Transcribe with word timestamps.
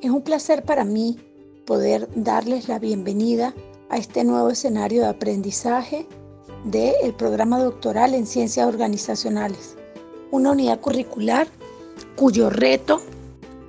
Es 0.00 0.10
un 0.10 0.22
placer 0.22 0.62
para 0.62 0.84
mí 0.84 1.18
poder 1.66 2.08
darles 2.14 2.68
la 2.68 2.78
bienvenida 2.78 3.52
a 3.90 3.98
este 3.98 4.22
nuevo 4.22 4.48
escenario 4.48 5.02
de 5.02 5.08
aprendizaje 5.08 6.06
del 6.64 7.14
programa 7.14 7.58
doctoral 7.58 8.14
en 8.14 8.24
ciencias 8.24 8.68
organizacionales, 8.68 9.76
una 10.30 10.52
unidad 10.52 10.78
curricular 10.80 11.48
cuyo 12.14 12.48
reto 12.48 13.02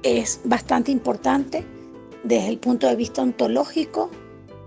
es 0.03 0.39
bastante 0.43 0.91
importante 0.91 1.65
desde 2.23 2.49
el 2.49 2.59
punto 2.59 2.85
de 2.85 2.95
vista 2.95 3.23
ontológico, 3.23 4.11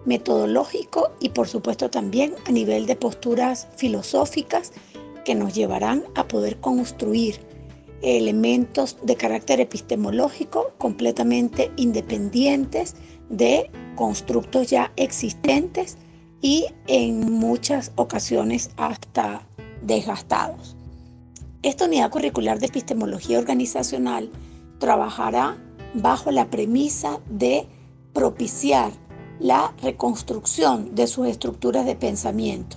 metodológico 0.05 1.13
y 1.21 1.29
por 1.29 1.47
supuesto 1.47 1.91
también 1.91 2.35
a 2.45 2.51
nivel 2.51 2.87
de 2.87 2.97
posturas 2.97 3.69
filosóficas 3.77 4.73
que 5.25 5.37
nos 5.37 5.55
llevarán 5.55 6.03
a 6.17 6.27
poder 6.27 6.59
construir 6.59 7.39
elementos 8.03 8.97
de 9.03 9.17
carácter 9.17 9.61
epistemológico 9.61 10.73
completamente 10.79 11.71
independientes 11.77 12.97
de 13.29 13.71
constructos 13.97 14.69
ya 14.69 14.93
existentes 14.97 15.97
y 16.41 16.67
en 16.87 17.33
muchas 17.33 17.93
ocasiones 17.97 18.71
hasta 18.77 19.47
desgastados. 19.83 20.77
Esta 21.63 21.85
unidad 21.85 22.11
curricular 22.11 22.59
de 22.59 22.67
epistemología 22.67 23.39
organizacional 23.39 24.31
trabajará 24.79 25.57
bajo 25.95 26.33
la 26.33 26.51
premisa 26.51 27.21
de 27.31 27.67
propiciar 28.13 28.91
la 29.39 29.75
reconstrucción 29.81 30.95
de 30.95 31.07
sus 31.07 31.29
estructuras 31.29 31.87
de 31.87 31.95
pensamiento. 31.95 32.77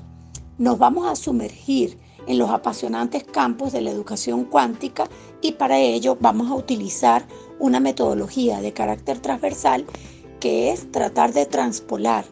Nos 0.57 0.77
vamos 0.77 1.07
a 1.07 1.15
sumergir 1.15 1.97
en 2.27 2.37
los 2.37 2.49
apasionantes 2.49 3.23
campos 3.23 3.71
de 3.73 3.81
la 3.81 3.91
educación 3.91 4.45
cuántica 4.45 5.09
y 5.41 5.53
para 5.53 5.79
ello 5.79 6.17
vamos 6.19 6.49
a 6.51 6.55
utilizar 6.55 7.27
una 7.59 7.79
metodología 7.79 8.61
de 8.61 8.73
carácter 8.73 9.19
transversal 9.19 9.85
que 10.39 10.71
es 10.71 10.91
tratar 10.91 11.33
de 11.33 11.45
transpolar 11.45 12.25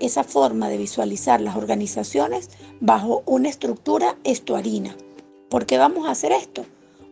esa 0.00 0.24
forma 0.24 0.68
de 0.68 0.78
visualizar 0.78 1.40
las 1.40 1.56
organizaciones 1.56 2.50
bajo 2.80 3.22
una 3.26 3.48
estructura 3.48 4.16
estuarina. 4.24 4.96
¿Por 5.48 5.66
qué 5.66 5.78
vamos 5.78 6.06
a 6.06 6.12
hacer 6.12 6.32
esto? 6.32 6.64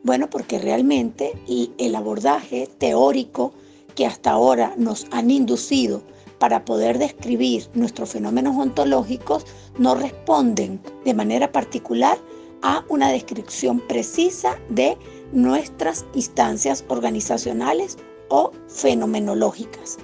Bueno, 0.03 0.31
porque 0.31 0.59
realmente 0.59 1.33
el 1.79 1.95
abordaje 1.95 2.69
teórico 2.79 3.53
que 3.95 4.07
hasta 4.07 4.31
ahora 4.31 4.75
nos 4.77 5.07
han 5.11 5.31
inducido 5.31 6.03
para 6.39 6.65
poder 6.65 6.99
describir 6.99 7.69
nuestros 7.75 8.11
fenómenos 8.11 8.57
ontológicos 8.57 9.45
no 9.77 9.95
responden 9.95 10.81
de 11.05 11.15
manera 11.15 11.51
particular 11.53 12.17
a 12.63 12.85
una 12.89 13.11
descripción 13.11 13.81
precisa 13.81 14.59
de 14.69 14.97
nuestras 15.33 16.07
instancias 16.15 16.85
organizacionales 16.89 17.99
o 18.29 18.53
fenomenológicas, 18.69 19.99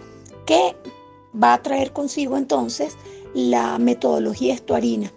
que 0.47 0.77
va 1.41 1.55
a 1.55 1.63
traer 1.63 1.93
consigo 1.93 2.37
entonces 2.37 2.97
la 3.35 3.79
metodología 3.79 4.55
estuarina, 4.55 5.13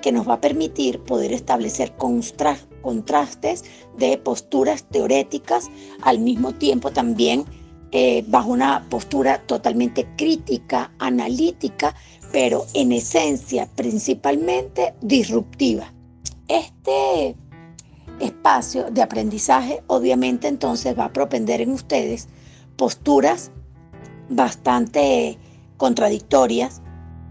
que 0.00 0.12
nos 0.12 0.28
va 0.28 0.34
a 0.34 0.40
permitir 0.40 1.00
poder 1.00 1.32
establecer 1.32 1.94
contrastes 1.96 3.64
de 3.96 4.16
posturas 4.18 4.84
teoréticas, 4.84 5.70
al 6.02 6.20
mismo 6.20 6.54
tiempo 6.54 6.90
también 6.90 7.44
eh, 7.90 8.24
bajo 8.28 8.50
una 8.50 8.86
postura 8.90 9.42
totalmente 9.46 10.06
crítica, 10.16 10.92
analítica, 10.98 11.94
pero 12.32 12.66
en 12.74 12.92
esencia 12.92 13.68
principalmente 13.74 14.94
disruptiva. 15.00 15.92
Este 16.48 17.36
espacio 18.20 18.90
de 18.90 19.02
aprendizaje 19.02 19.82
obviamente 19.86 20.48
entonces 20.48 20.98
va 20.98 21.04
a 21.04 21.12
propender 21.12 21.60
en 21.60 21.72
ustedes 21.72 22.28
posturas 22.76 23.50
bastante 24.30 25.38
contradictorias, 25.76 26.80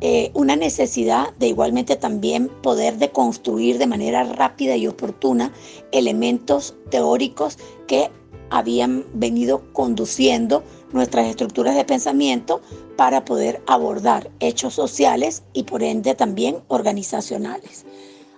eh, 0.01 0.29
una 0.35 0.55
necesidad 0.55 1.33
de 1.39 1.47
igualmente 1.47 1.95
también 1.95 2.49
poder 2.61 2.97
deconstruir 2.99 3.79
de 3.79 3.87
manera 3.87 4.23
rápida 4.23 4.75
y 4.75 4.85
oportuna 4.85 5.51
elementos 5.91 6.75
teóricos 6.91 7.57
que 7.87 8.11
habían 8.51 9.03
venido 9.13 9.73
conduciendo 9.73 10.63
nuestras 10.91 11.25
estructuras 11.25 11.75
de 11.75 11.85
pensamiento 11.85 12.61
para 12.95 13.25
poder 13.25 13.63
abordar 13.65 14.29
hechos 14.39 14.75
sociales 14.75 15.41
y 15.53 15.63
por 15.63 15.81
ende 15.81 16.13
también 16.13 16.57
organizacionales. 16.67 17.86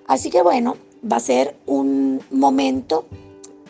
Así 0.09 0.31
que 0.31 0.41
bueno, 0.41 0.75
va 1.09 1.17
a 1.17 1.19
ser 1.19 1.55
un 1.67 2.19
momento 2.31 3.05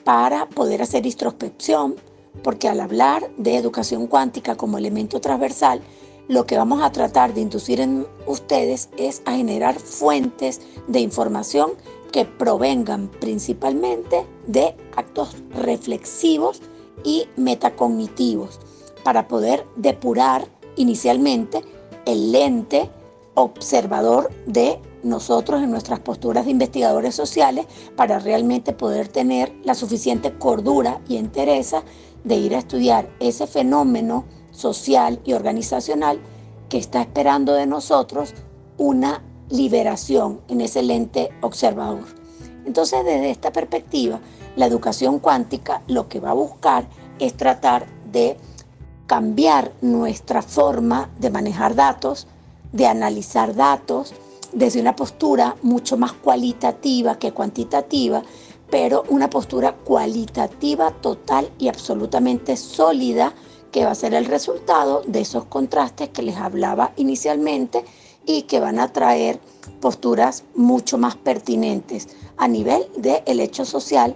para 0.05 0.47
poder 0.47 0.81
hacer 0.81 1.05
introspección, 1.05 1.97
porque 2.43 2.69
al 2.69 2.79
hablar 2.79 3.29
de 3.35 3.57
educación 3.57 4.07
cuántica 4.07 4.55
como 4.55 4.77
elemento 4.77 5.19
transversal, 5.19 5.81
lo 6.29 6.45
que 6.45 6.55
vamos 6.55 6.81
a 6.81 6.93
tratar 6.93 7.33
de 7.33 7.41
inducir 7.41 7.81
en 7.81 8.07
ustedes 8.25 8.87
es 8.95 9.21
a 9.25 9.33
generar 9.33 9.77
fuentes 9.81 10.61
de 10.87 11.01
información 11.01 11.71
que 12.13 12.23
provengan 12.23 13.09
principalmente 13.09 14.25
de 14.47 14.77
actos 14.95 15.35
reflexivos 15.49 16.61
y 17.03 17.27
metacognitivos 17.35 18.61
para 19.03 19.27
poder 19.27 19.65
depurar 19.75 20.47
inicialmente 20.77 21.65
el 22.05 22.31
lente 22.31 22.89
observador 23.33 24.31
de 24.45 24.79
nosotros 25.03 25.61
en 25.61 25.71
nuestras 25.71 25.99
posturas 25.99 26.45
de 26.45 26.51
investigadores 26.51 27.15
sociales 27.15 27.65
para 27.95 28.19
realmente 28.19 28.73
poder 28.73 29.07
tener 29.07 29.53
la 29.63 29.75
suficiente 29.75 30.33
cordura 30.33 31.01
y 31.07 31.17
entereza 31.17 31.83
de 32.23 32.35
ir 32.35 32.55
a 32.55 32.59
estudiar 32.59 33.09
ese 33.19 33.47
fenómeno 33.47 34.25
social 34.51 35.19
y 35.23 35.33
organizacional 35.33 36.19
que 36.67 36.77
está 36.77 37.01
esperando 37.01 37.53
de 37.53 37.65
nosotros 37.65 38.33
una 38.77 39.23
liberación 39.49 40.41
en 40.47 40.61
ese 40.61 40.83
lente 40.83 41.29
observador. 41.41 42.05
Entonces, 42.65 43.03
desde 43.03 43.31
esta 43.31 43.51
perspectiva, 43.51 44.19
la 44.55 44.65
educación 44.65 45.19
cuántica 45.19 45.81
lo 45.87 46.07
que 46.07 46.19
va 46.19 46.31
a 46.31 46.33
buscar 46.33 46.87
es 47.17 47.35
tratar 47.35 47.87
de 48.11 48.37
cambiar 49.07 49.71
nuestra 49.81 50.41
forma 50.41 51.09
de 51.19 51.31
manejar 51.31 51.73
datos, 51.73 52.27
de 52.71 52.85
analizar 52.85 53.55
datos 53.55 54.13
desde 54.53 54.81
una 54.81 54.95
postura 54.95 55.55
mucho 55.61 55.97
más 55.97 56.13
cualitativa 56.13 57.17
que 57.17 57.31
cuantitativa, 57.31 58.23
pero 58.69 59.03
una 59.09 59.29
postura 59.29 59.73
cualitativa 59.73 60.91
total 60.91 61.51
y 61.57 61.67
absolutamente 61.67 62.55
sólida 62.57 63.33
que 63.71 63.85
va 63.85 63.91
a 63.91 63.95
ser 63.95 64.13
el 64.13 64.25
resultado 64.25 65.03
de 65.05 65.21
esos 65.21 65.45
contrastes 65.45 66.09
que 66.09 66.23
les 66.23 66.37
hablaba 66.37 66.91
inicialmente 66.95 67.83
y 68.25 68.43
que 68.43 68.59
van 68.59 68.79
a 68.79 68.91
traer 68.91 69.39
posturas 69.79 70.43
mucho 70.55 70.97
más 70.97 71.15
pertinentes 71.15 72.09
a 72.37 72.47
nivel 72.47 72.87
del 72.97 73.39
hecho 73.39 73.65
social 73.65 74.15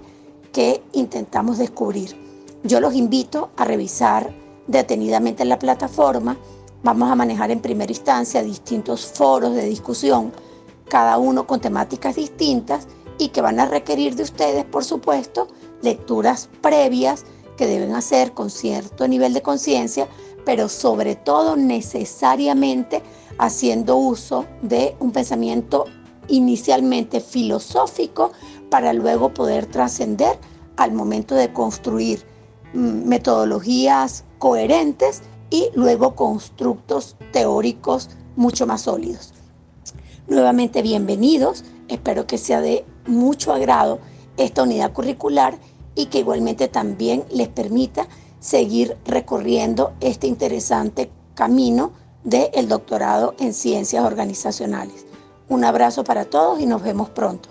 que 0.51 0.83
intentamos 0.93 1.57
descubrir. 1.57 2.15
Yo 2.63 2.79
los 2.79 2.93
invito 2.93 3.49
a 3.57 3.65
revisar 3.65 4.33
detenidamente 4.67 5.45
la 5.45 5.59
plataforma. 5.59 6.37
Vamos 6.83 7.09
a 7.09 7.15
manejar 7.15 7.49
en 7.49 7.61
primera 7.61 7.89
instancia 7.89 8.43
distintos 8.43 9.05
foros 9.05 9.55
de 9.55 9.63
discusión, 9.63 10.33
cada 10.89 11.17
uno 11.17 11.47
con 11.47 11.61
temáticas 11.61 12.17
distintas 12.17 12.89
y 13.17 13.29
que 13.29 13.39
van 13.39 13.61
a 13.61 13.65
requerir 13.65 14.15
de 14.15 14.23
ustedes, 14.23 14.65
por 14.65 14.83
supuesto, 14.83 15.47
lecturas 15.81 16.49
previas 16.59 17.23
que 17.55 17.67
deben 17.67 17.95
hacer 17.95 18.33
con 18.33 18.49
cierto 18.49 19.07
nivel 19.07 19.33
de 19.33 19.41
conciencia, 19.41 20.09
pero 20.43 20.67
sobre 20.67 21.15
todo 21.15 21.55
necesariamente 21.55 23.01
haciendo 23.37 23.95
uso 23.95 24.45
de 24.61 24.97
un 24.99 25.13
pensamiento 25.13 25.85
inicialmente 26.27 27.21
filosófico 27.21 28.33
para 28.69 28.91
luego 28.91 29.33
poder 29.33 29.67
trascender 29.67 30.37
al 30.75 30.91
momento 30.91 31.33
de 31.33 31.53
construir 31.53 32.25
mm, 32.73 33.07
metodologías 33.07 34.25
coherentes 34.37 35.21
y 35.53 35.69
luego 35.75 36.15
constructos 36.15 37.15
teóricos 37.31 38.09
mucho 38.35 38.65
más 38.65 38.81
sólidos. 38.81 39.35
Nuevamente 40.27 40.81
bienvenidos, 40.81 41.63
espero 41.89 42.25
que 42.25 42.39
sea 42.39 42.59
de 42.59 42.83
mucho 43.05 43.53
agrado 43.53 43.99
esta 44.35 44.63
unidad 44.63 44.93
curricular 44.93 45.59
y 45.93 46.07
que 46.07 46.17
igualmente 46.17 46.69
también 46.69 47.23
les 47.29 47.49
permita 47.49 48.07
seguir 48.39 48.97
recorriendo 49.05 49.93
este 50.01 50.25
interesante 50.25 51.11
camino 51.35 51.93
del 52.23 52.67
doctorado 52.67 53.35
en 53.37 53.53
ciencias 53.53 54.03
organizacionales. 54.03 55.05
Un 55.49 55.65
abrazo 55.65 56.03
para 56.03 56.25
todos 56.25 56.61
y 56.61 56.65
nos 56.65 56.81
vemos 56.81 57.11
pronto. 57.11 57.49